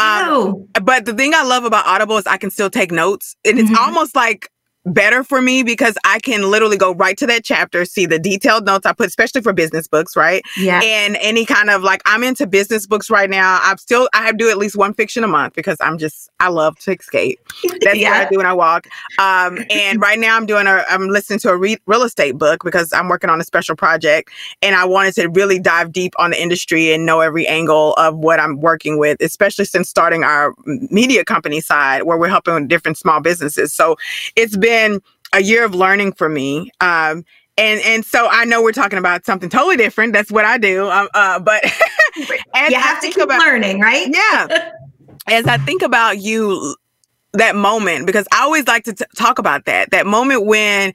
[0.75, 3.35] Um, but the thing I love about Audible is I can still take notes.
[3.45, 3.81] And it's mm-hmm.
[3.81, 4.49] almost like
[4.93, 8.65] better for me because I can literally go right to that chapter, see the detailed
[8.65, 10.43] notes I put, especially for business books, right?
[10.57, 10.81] Yeah.
[10.83, 13.59] And any kind of like, I'm into business books right now.
[13.63, 16.29] I'm still, I have to do at least one fiction a month because I'm just,
[16.39, 17.39] I love to escape.
[17.81, 18.11] That's yeah.
[18.11, 18.87] what I do when I walk.
[19.19, 22.63] Um, and right now I'm doing a, I'm listening to a re- real estate book
[22.63, 26.31] because I'm working on a special project and I wanted to really dive deep on
[26.31, 30.53] the industry and know every angle of what I'm working with, especially since starting our
[30.65, 33.73] media company side where we're helping different small businesses.
[33.73, 33.97] So
[34.35, 35.01] it's been been
[35.33, 36.71] a year of learning for me.
[36.81, 37.25] Um,
[37.57, 40.13] and and so I know we're talking about something totally different.
[40.13, 40.89] That's what I do.
[40.89, 41.63] Um, uh, but
[42.17, 44.07] you have to keep about, learning, right?
[44.07, 44.71] yeah.
[45.27, 46.75] As I think about you,
[47.33, 49.91] that moment, because I always like to t- talk about that.
[49.91, 50.93] That moment when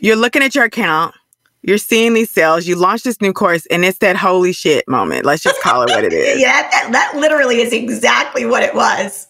[0.00, 1.14] you're looking at your account,
[1.60, 5.24] you're seeing these sales, you launch this new course, and it's that holy shit moment.
[5.24, 6.40] Let's just call it what it is.
[6.40, 9.28] yeah, that, that literally is exactly what it was.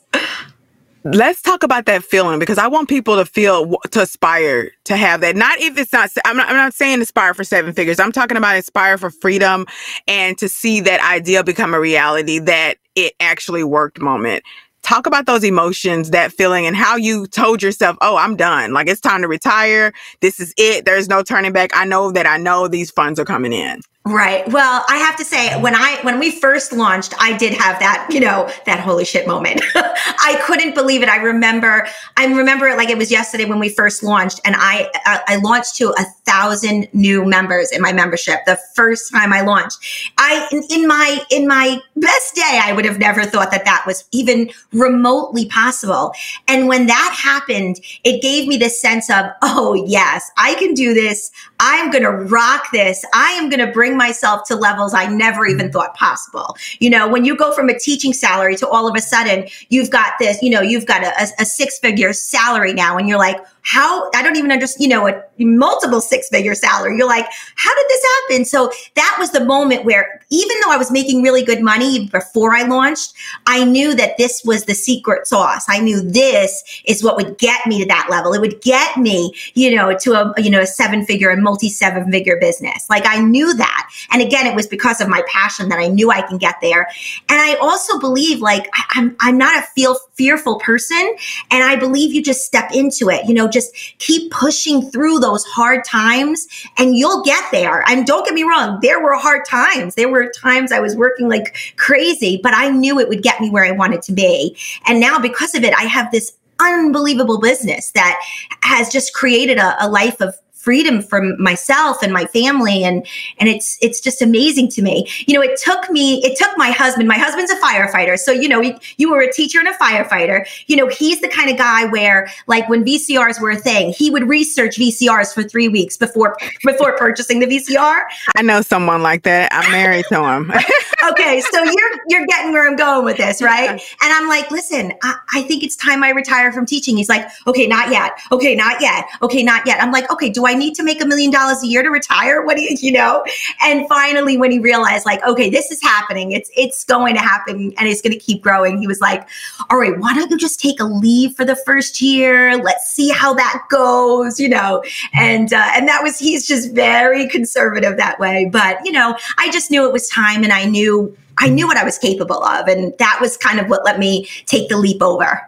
[1.04, 5.22] Let's talk about that feeling because I want people to feel to aspire to have
[5.22, 5.36] that.
[5.36, 6.10] Not if it's not.
[6.24, 6.48] I'm not.
[6.48, 8.00] I'm not saying aspire for seven figures.
[8.00, 9.66] I'm talking about aspire for freedom
[10.08, 12.38] and to see that idea become a reality.
[12.38, 14.00] That it actually worked.
[14.00, 14.44] Moment.
[14.82, 18.72] talk about those emotions, that feeling, and how you told yourself, oh, I'm done.
[18.72, 19.92] Like it's time to retire.
[20.22, 20.84] This is it.
[20.86, 21.70] There's no turning back.
[21.74, 23.80] I know that I know these funds are coming in.
[24.04, 24.48] Right.
[24.50, 28.08] Well, I have to say when I when we first launched, I did have that,
[28.10, 29.62] you know, that holy shit moment.
[29.76, 31.08] I couldn't believe it.
[31.08, 31.86] I remember
[32.16, 35.36] I remember it like it was yesterday when we first launched and I uh, I
[35.36, 39.78] launched to a thousand new members in my membership the first time I launched.
[40.18, 43.84] I in, in my in my best day I would have never thought that that
[43.86, 46.12] was even remotely possible.
[46.48, 50.92] And when that happened, it gave me this sense of, "Oh, yes, I can do
[50.92, 51.30] this.
[51.64, 53.04] I'm going to rock this.
[53.14, 55.72] I am going to bring bring myself to levels I never even mm-hmm.
[55.72, 56.56] thought possible.
[56.78, 59.90] You know, when you go from a teaching salary to all of a sudden you've
[59.90, 63.38] got this, you know, you've got a, a six figure salary now, and you're like,
[63.62, 66.96] how I don't even understand, you know, a multiple six figure salary.
[66.96, 67.26] You're like,
[67.56, 68.44] how did this happen?
[68.44, 72.54] So that was the moment where even though I was making really good money before
[72.54, 73.14] I launched,
[73.46, 75.66] I knew that this was the secret sauce.
[75.68, 78.32] I knew this is what would get me to that level.
[78.32, 81.68] It would get me, you know, to a, you know, a seven figure and multi
[81.68, 82.88] seven figure business.
[82.88, 83.90] Like I knew that.
[84.10, 86.88] And again, it was because of my passion that I knew I can get there.
[87.28, 91.16] And I also believe like I, I'm, I'm not a feel fearful person.
[91.50, 95.31] And I believe you just step into it, you know, just keep pushing through those
[95.44, 96.46] hard times
[96.78, 97.82] and you'll get there.
[97.88, 99.94] And don't get me wrong, there were hard times.
[99.94, 103.50] There were times I was working like crazy, but I knew it would get me
[103.50, 104.56] where I wanted to be.
[104.86, 108.20] And now because of it, I have this unbelievable business that
[108.62, 112.84] has just created a, a life of freedom from myself and my family.
[112.84, 113.06] And
[113.38, 115.08] and it's it's just amazing to me.
[115.26, 118.18] You know it took me it took my husband my husband's a firefighter.
[118.18, 120.46] So you know you, you were a teacher and a firefighter.
[120.66, 124.10] You know he's the kind of guy where like when vcrs were a thing he
[124.10, 128.02] would research vcrs for three weeks before before purchasing the vcr
[128.36, 129.52] i know someone like that.
[129.52, 130.52] I'm married to him.
[131.02, 133.70] Okay so you're you're getting where i'm going with this right?
[133.70, 136.96] And i'm like listen I, I think it's time i retire from teaching.
[136.96, 138.12] He's like okay not yet.
[138.30, 139.06] Okay not yet.
[139.20, 139.82] Okay not yet.
[139.82, 141.88] I'm like okay do i I need to make a million dollars a year to
[141.88, 142.44] retire?
[142.44, 143.24] What do you, you know?
[143.62, 147.72] And finally, when he realized, like, okay, this is happening, it's it's going to happen,
[147.78, 148.78] and it's going to keep growing.
[148.78, 149.26] He was like,
[149.70, 152.56] all right, why don't you just take a leave for the first year?
[152.58, 154.84] Let's see how that goes, you know?
[155.14, 158.48] And uh, and that was he's just very conservative that way.
[158.52, 161.78] But you know, I just knew it was time, and I knew I knew what
[161.78, 165.02] I was capable of, and that was kind of what let me take the leap
[165.02, 165.40] over.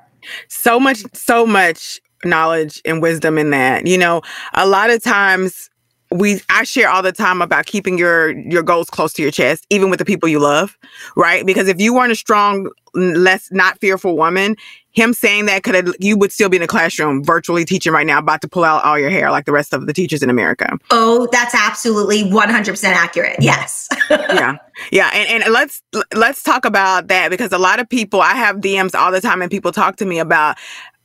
[0.48, 3.86] So much, so much knowledge and wisdom in that.
[3.86, 4.22] You know,
[4.54, 5.70] a lot of times
[6.14, 9.66] we I share all the time about keeping your your goals close to your chest,
[9.70, 10.78] even with the people you love,
[11.16, 11.44] right?
[11.44, 14.56] Because if you weren't a strong, less not fearful woman,
[14.92, 18.06] him saying that could have you would still be in the classroom virtually teaching right
[18.06, 20.30] now, about to pull out all your hair like the rest of the teachers in
[20.30, 20.78] America.
[20.90, 23.36] Oh, that's absolutely one hundred percent accurate.
[23.40, 23.88] Yes.
[24.10, 24.56] yeah,
[24.92, 25.82] yeah, and and let's
[26.14, 29.42] let's talk about that because a lot of people I have DMs all the time,
[29.42, 30.56] and people talk to me about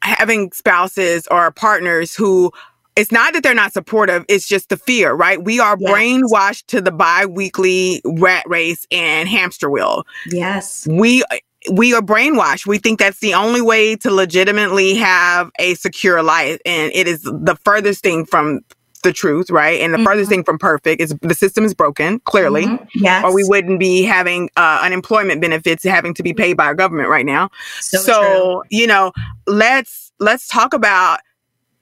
[0.01, 2.51] having spouses or partners who
[2.95, 5.41] it's not that they're not supportive, it's just the fear, right?
[5.41, 5.89] We are yes.
[5.89, 10.05] brainwashed to the bi-weekly rat race and hamster wheel.
[10.27, 10.85] Yes.
[10.89, 11.23] We
[11.71, 12.65] we are brainwashed.
[12.65, 17.23] We think that's the only way to legitimately have a secure life and it is
[17.23, 18.62] the furthest thing from
[19.01, 19.79] the truth, right?
[19.81, 20.05] And the mm-hmm.
[20.05, 22.65] furthest thing from perfect is the system is broken, clearly.
[22.65, 23.03] Mm-hmm.
[23.03, 23.23] Yes.
[23.23, 27.09] Or we wouldn't be having uh, unemployment benefits having to be paid by our government
[27.09, 27.49] right now.
[27.81, 29.12] So, so you know,
[29.47, 31.19] let's let's talk about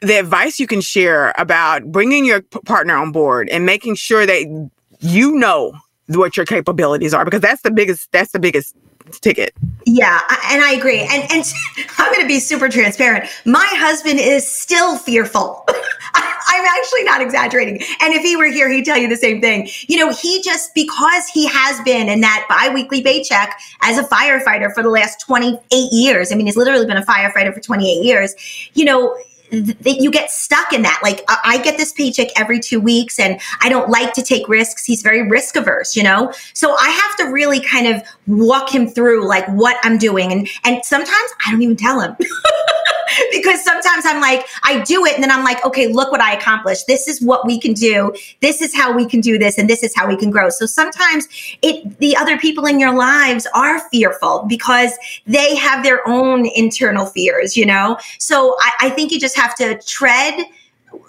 [0.02, 4.26] the advice you can share about bringing your p- partner on board and making sure
[4.26, 5.74] that you know
[6.08, 8.76] what your capabilities are because that's the biggest that's the biggest
[9.12, 9.54] ticket.
[9.86, 11.00] Yeah, and I agree.
[11.00, 11.44] And and
[11.98, 13.30] I'm going to be super transparent.
[13.46, 15.66] My husband is still fearful.
[16.14, 17.82] I'm actually not exaggerating.
[18.02, 19.70] And if he were here, he'd tell you the same thing.
[19.88, 24.74] You know, he just because he has been in that biweekly paycheck as a firefighter
[24.74, 25.60] for the last 28
[25.92, 26.32] years.
[26.32, 28.34] I mean, he's literally been a firefighter for 28 years.
[28.74, 29.18] You know,
[29.52, 31.00] that you get stuck in that.
[31.04, 34.86] Like I get this paycheck every two weeks and I don't like to take risks.
[34.86, 36.34] He's very risk averse, you know?
[36.54, 40.32] So I have to really kind of walk him through like what I'm doing.
[40.32, 42.16] And, and sometimes I don't even tell him.
[43.32, 46.34] because sometimes I'm like, I do it and then I'm like, okay, look what I
[46.34, 46.88] accomplished.
[46.88, 48.14] This is what we can do.
[48.42, 50.50] This is how we can do this and this is how we can grow.
[50.50, 51.28] So sometimes
[51.62, 57.06] it the other people in your lives are fearful because they have their own internal
[57.06, 57.98] fears, you know?
[58.20, 60.46] So I, I think you just have to tread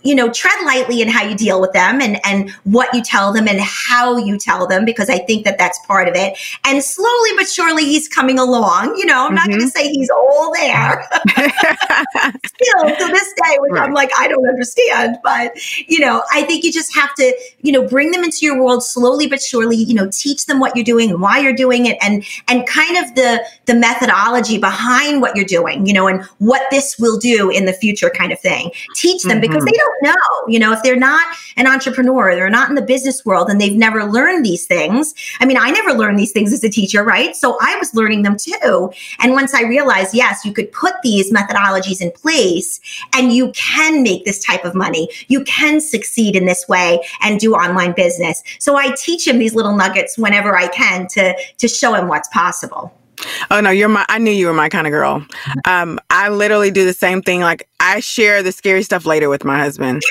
[0.03, 3.33] you know, tread lightly in how you deal with them and, and what you tell
[3.33, 6.39] them and how you tell them, because I think that that's part of it.
[6.65, 8.97] And slowly but surely he's coming along.
[8.97, 9.35] You know, I'm mm-hmm.
[9.35, 11.09] not going to say he's all there.
[12.47, 13.83] Still to this day, which right.
[13.83, 15.19] I'm like, I don't understand.
[15.23, 15.53] But,
[15.89, 18.85] you know, I think you just have to, you know, bring them into your world
[18.85, 21.99] slowly but surely, you know, teach them what you're doing and why you're doing it
[22.01, 26.63] and, and kind of the, the methodology behind what you're doing, you know, and what
[26.71, 28.71] this will do in the future kind of thing.
[28.95, 29.41] Teach them mm-hmm.
[29.41, 30.15] because they don't know.
[30.47, 33.77] You know, if they're not an entrepreneur, they're not in the business world and they've
[33.77, 35.15] never learned these things.
[35.41, 37.35] I mean, I never learned these things as a teacher, right?
[37.37, 38.91] So I was learning them too.
[39.19, 42.81] And once I realized, yes, you could put these methodologies in place
[43.15, 45.09] and you can make this type of money.
[45.29, 48.43] You can succeed in this way and do online business.
[48.59, 52.29] So I teach him these little nuggets whenever I can to to show him what's
[52.29, 52.93] possible.
[53.51, 55.25] Oh no, you're my I knew you were my kind of girl.
[55.65, 59.45] Um I literally do the same thing like I share the scary stuff later with
[59.45, 60.03] my husband.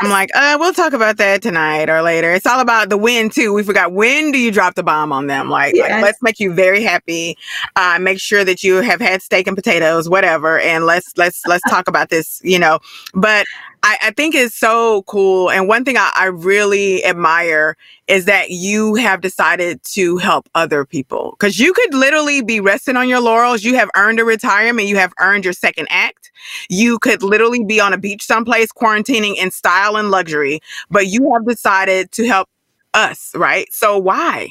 [0.00, 2.32] I'm like, uh, we'll talk about that tonight or later.
[2.32, 3.52] It's all about the when too.
[3.52, 5.50] We forgot when do you drop the bomb on them?
[5.50, 5.90] Like, yes.
[5.90, 7.36] like let's make you very happy.
[7.76, 11.68] Uh, make sure that you have had steak and potatoes, whatever, and let's let's let's
[11.68, 12.40] talk about this.
[12.42, 12.78] You know,
[13.12, 13.44] but
[13.84, 15.50] I, I think it's so cool.
[15.50, 20.84] And one thing I, I really admire is that you have decided to help other
[20.84, 23.64] people because you could literally be resting on your laurels.
[23.64, 24.86] You have earned a retirement.
[24.86, 26.30] You have earned your second act.
[26.68, 31.32] You could literally be on a beach someplace quarantining in style and luxury, but you
[31.32, 32.48] have decided to help
[32.94, 33.72] us, right?
[33.72, 34.50] So why?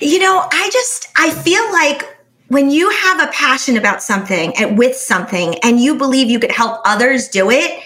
[0.00, 2.16] You know, I just, I feel like
[2.48, 6.52] when you have a passion about something and with something and you believe you could
[6.52, 7.82] help others do it,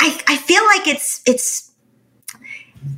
[0.00, 1.67] I, I feel like it's it's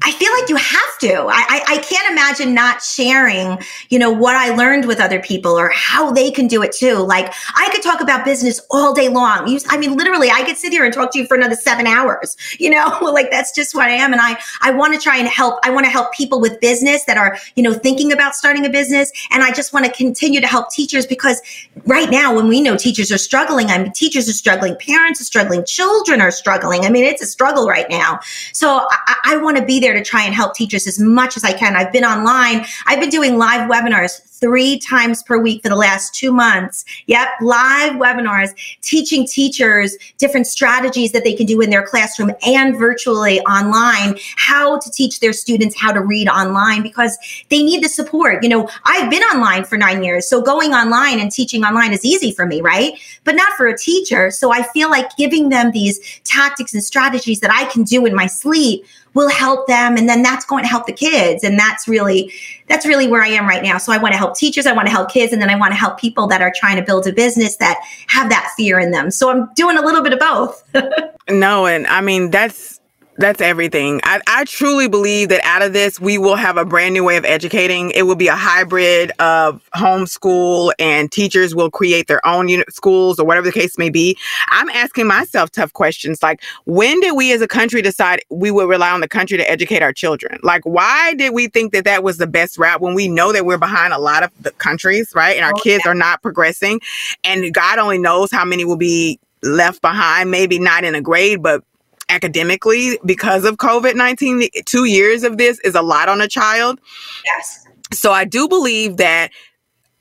[0.03, 1.15] I feel like you have to.
[1.29, 3.59] I, I, I, can't imagine not sharing,
[3.91, 6.97] you know, what I learned with other people or how they can do it too.
[6.97, 9.49] Like I could talk about business all day long.
[9.49, 11.87] You, I mean, literally, I could sit here and talk to you for another seven
[11.87, 12.37] hours.
[12.61, 14.13] You know, like that's just what I am.
[14.13, 15.61] And I I want to try and help.
[15.63, 18.69] I want to help people with business that are, you know, thinking about starting a
[18.69, 19.11] business.
[19.31, 21.41] And I just want to continue to help teachers because
[21.87, 25.25] right now, when we know teachers are struggling, I mean, teachers are struggling, parents are
[25.25, 26.85] struggling, children are struggling.
[26.85, 28.21] I mean, it's a struggle right now.
[28.53, 31.45] So I, I want to be there to try and help teachers as much as
[31.45, 31.77] I can.
[31.77, 32.67] I've been online.
[32.87, 36.85] I've been doing live webinars three times per week for the last two months.
[37.07, 42.77] Yep, live webinars teaching teachers different strategies that they can do in their classroom and
[42.77, 47.17] virtually online, how to teach their students how to read online because
[47.51, 48.43] they need the support.
[48.43, 52.05] You know, I've been online for nine years, so going online and teaching online is
[52.05, 52.95] easy for me, right?
[53.23, 54.33] But not for a teacher.
[54.33, 58.17] So I feel like giving them these tactics and strategies that I can do in
[58.17, 61.89] my sleep will help them and then that's going to help the kids and that's
[61.89, 62.33] really
[62.69, 63.79] that's really where i am right now.
[63.79, 65.73] So i want to help teachers i want to help kids and then i want
[65.73, 68.91] to help people that are trying to build a business that have that fear in
[68.91, 69.11] them.
[69.11, 70.65] So i'm doing a little bit of both.
[71.29, 72.80] No and i mean that's
[73.17, 74.01] that's everything.
[74.05, 77.17] I, I truly believe that out of this, we will have a brand new way
[77.17, 77.91] of educating.
[77.91, 83.19] It will be a hybrid of homeschool and teachers will create their own unit schools
[83.19, 84.17] or whatever the case may be.
[84.49, 88.69] I'm asking myself tough questions like, when did we as a country decide we would
[88.69, 90.39] rely on the country to educate our children?
[90.43, 93.45] Like, why did we think that that was the best route when we know that
[93.45, 95.37] we're behind a lot of the countries, right?
[95.37, 95.91] And our oh, kids yeah.
[95.91, 96.81] are not progressing.
[97.25, 101.43] And God only knows how many will be left behind, maybe not in a grade,
[101.43, 101.63] but
[102.11, 104.49] academically because of COVID 19.
[104.67, 106.81] Two years of this is a lot on a child.
[107.25, 107.67] Yes.
[107.93, 109.31] So I do believe that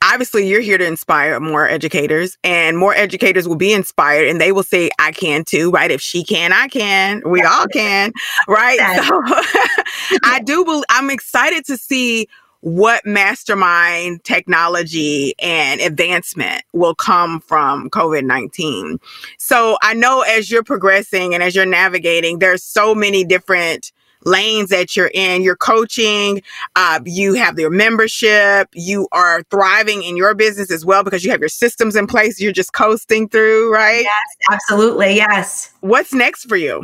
[0.02, 4.52] obviously you're here to inspire more educators and more educators will be inspired and they
[4.52, 8.12] will say i can too right if she can i can we all can
[8.48, 9.22] right so
[10.24, 12.28] i do believe i'm excited to see
[12.62, 19.00] what mastermind technology and advancement will come from COVID 19.
[19.38, 23.92] So I know as you're progressing and as you're navigating, there's so many different
[24.26, 25.42] lanes that you're in.
[25.42, 26.42] You're coaching,
[26.76, 31.32] uh, you have your membership, you are thriving in your business as well because you
[31.32, 32.42] have your systems in place.
[32.42, 34.04] You're just coasting through, right?
[34.04, 35.16] Yes, absolutely.
[35.16, 35.72] Yes.
[35.82, 36.84] What's next for you?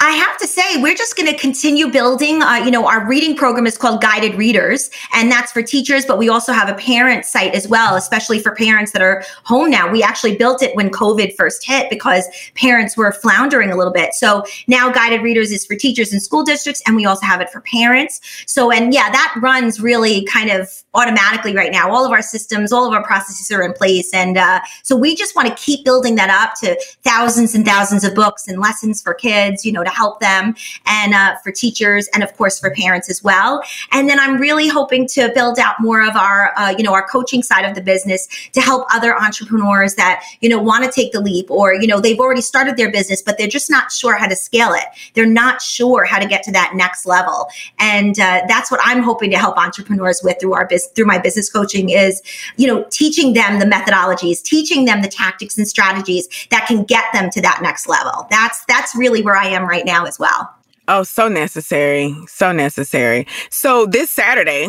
[0.00, 2.42] I have to say, we're just going to continue building.
[2.42, 6.18] Uh, you know, our reading program is called Guided Readers, and that's for teachers, but
[6.18, 9.90] we also have a parent site as well, especially for parents that are home now.
[9.90, 14.14] We actually built it when COVID first hit because parents were floundering a little bit.
[14.14, 17.50] So now Guided Readers is for teachers and school districts, and we also have it
[17.50, 18.20] for parents.
[18.46, 21.90] So, and yeah, that runs really kind of automatically right now.
[21.90, 24.12] All of our systems, all of our processes are in place.
[24.12, 28.04] And uh, so we just want to keep building that up to thousands and thousands
[28.04, 30.54] of books and lessons for kids kids, you know, to help them
[30.86, 33.62] and uh, for teachers and of course for parents as well.
[33.92, 37.06] And then I'm really hoping to build out more of our, uh, you know, our
[37.06, 41.12] coaching side of the business to help other entrepreneurs that, you know, want to take
[41.12, 44.16] the leap or, you know, they've already started their business, but they're just not sure
[44.16, 44.84] how to scale it.
[45.14, 47.48] They're not sure how to get to that next level.
[47.78, 51.18] And uh, that's what I'm hoping to help entrepreneurs with through our business, through my
[51.18, 52.22] business coaching is,
[52.56, 57.04] you know, teaching them the methodologies, teaching them the tactics and strategies that can get
[57.12, 58.26] them to that next level.
[58.30, 60.54] That's, that's really where I am right now as well.
[60.88, 62.14] Oh, so necessary.
[62.26, 63.26] So necessary.
[63.50, 64.68] So this Saturday,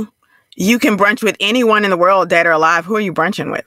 [0.56, 2.86] you can brunch with anyone in the world, dead or alive.
[2.86, 3.66] Who are you brunching with?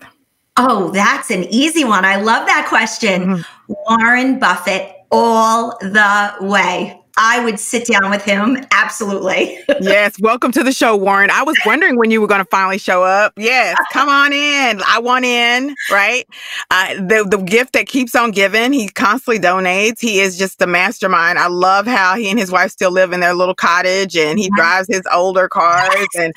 [0.59, 2.05] Oh, that's an easy one.
[2.05, 3.23] I love that question.
[3.23, 3.73] Mm-hmm.
[3.89, 7.02] Warren Buffett all the way.
[7.17, 8.65] I would sit down with him.
[8.71, 9.59] Absolutely.
[9.81, 10.19] yes.
[10.19, 11.31] Welcome to the show, Warren.
[11.31, 13.35] I was wondering when you were going to finally show up.
[13.37, 13.77] Yes.
[13.93, 14.81] Come on in.
[14.87, 16.27] I want in, right?
[16.71, 18.73] Uh, the, the gift that keeps on giving.
[18.73, 20.01] He constantly donates.
[20.01, 21.39] He is just the mastermind.
[21.39, 24.51] I love how he and his wife still live in their little cottage and he
[24.57, 26.33] drives his older cars and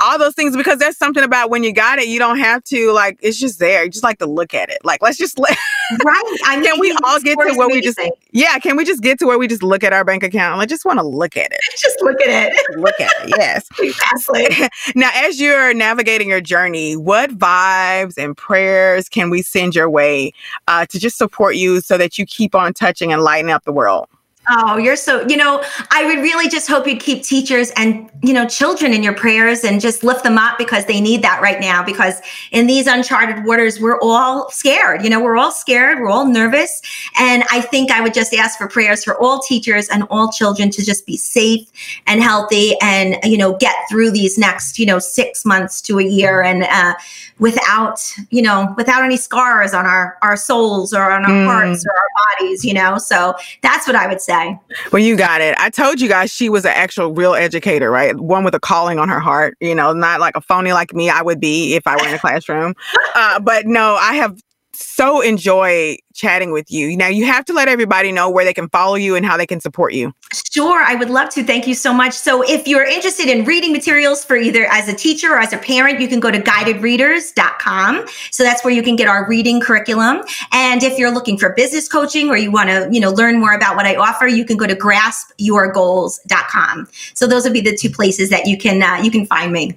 [0.00, 2.92] all those things because there's something about when you got it, you don't have to,
[2.92, 3.84] like, it's just there.
[3.84, 4.78] You just like to look at it.
[4.84, 5.56] Like, let's just let.
[6.04, 6.38] right.
[6.44, 8.00] I mean, can we all get to where we just,
[8.32, 10.60] yeah, can we just get to where we just look at our bank account.
[10.60, 11.60] I just want to look at it.
[11.78, 12.78] Just look at it.
[12.78, 13.34] look at it.
[13.38, 13.66] Yes.
[13.78, 14.68] exactly.
[14.94, 20.32] now, as you're navigating your journey, what vibes and prayers can we send your way
[20.68, 23.72] uh, to just support you so that you keep on touching and lighting up the
[23.72, 24.08] world?
[24.52, 28.32] Oh, you're so, you know, I would really just hope you'd keep teachers and, you
[28.32, 31.60] know, children in your prayers and just lift them up because they need that right
[31.60, 31.84] now.
[31.84, 32.20] Because
[32.50, 35.04] in these uncharted waters, we're all scared.
[35.04, 36.82] You know, we're all scared, we're all nervous.
[37.16, 40.70] And I think I would just ask for prayers for all teachers and all children
[40.70, 41.70] to just be safe
[42.08, 46.04] and healthy and, you know, get through these next, you know, six months to a
[46.04, 46.94] year and uh,
[47.40, 51.44] without, you know, without any scars on our, our souls or on our mm.
[51.46, 52.98] hearts or our bodies, you know.
[52.98, 54.58] So that's what I would say.
[54.92, 55.56] Well, you got it.
[55.58, 58.16] I told you guys she was an actual real educator, right?
[58.16, 61.08] One with a calling on her heart, you know, not like a phony like me
[61.08, 62.74] I would be if I were in a classroom.
[63.14, 64.40] Uh, but no, I have
[64.80, 66.96] so enjoy chatting with you.
[66.96, 69.46] Now, you have to let everybody know where they can follow you and how they
[69.46, 70.12] can support you.
[70.52, 71.42] Sure, I would love to.
[71.44, 72.14] Thank you so much.
[72.14, 75.58] So, if you're interested in reading materials for either as a teacher or as a
[75.58, 78.06] parent, you can go to guidedreaders.com.
[78.30, 80.22] So that's where you can get our reading curriculum.
[80.52, 83.52] And if you're looking for business coaching or you want to, you know, learn more
[83.52, 86.88] about what I offer, you can go to graspyourgoals.com.
[87.14, 89.76] So those would be the two places that you can uh, you can find me.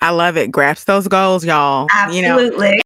[0.00, 0.50] I love it.
[0.50, 1.88] Grasp those goals, y'all.
[1.92, 2.68] Absolutely.
[2.68, 2.80] You know?